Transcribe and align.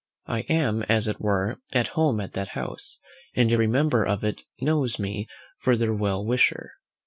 I 0.25 0.39
am, 0.49 0.81
as 0.89 1.07
it 1.07 1.21
were, 1.21 1.59
at 1.73 1.89
home 1.89 2.19
at 2.21 2.31
that 2.31 2.47
house, 2.57 2.97
and 3.35 3.51
every 3.53 3.67
member 3.67 4.03
of 4.03 4.23
it 4.23 4.41
knows 4.59 4.97
me 4.97 5.27
for 5.59 5.77
their 5.77 5.93
well 5.93 6.25
wisher. 6.25 6.71